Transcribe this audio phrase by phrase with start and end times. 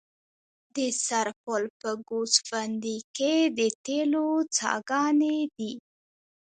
[0.75, 4.27] د سرپل په ګوسفندي کې د تیلو
[4.57, 5.73] څاګانې دي.